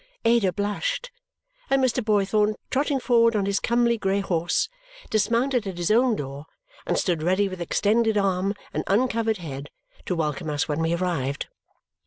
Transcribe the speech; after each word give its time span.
Ada 0.25 0.51
blushed, 0.51 1.11
and 1.69 1.79
Mr. 1.83 2.03
Boythorn, 2.03 2.55
trotting 2.71 2.99
forward 2.99 3.35
on 3.35 3.45
his 3.45 3.59
comely 3.59 3.99
grey 3.99 4.19
horse, 4.19 4.67
dismounted 5.11 5.67
at 5.67 5.77
his 5.77 5.91
own 5.91 6.15
door 6.15 6.47
and 6.87 6.97
stood 6.97 7.21
ready 7.21 7.47
with 7.47 7.61
extended 7.61 8.17
arm 8.17 8.55
and 8.73 8.83
uncovered 8.87 9.37
head 9.37 9.69
to 10.07 10.15
welcome 10.15 10.49
us 10.49 10.67
when 10.67 10.79
we 10.81 10.95
arrived. 10.95 11.45